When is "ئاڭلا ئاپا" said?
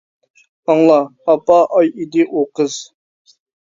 0.71-1.59